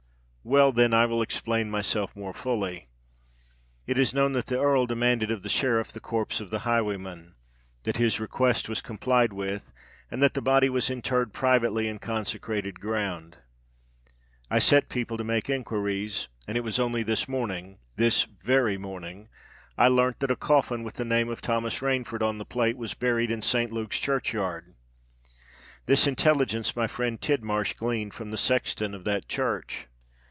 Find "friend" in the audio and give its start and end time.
26.87-27.21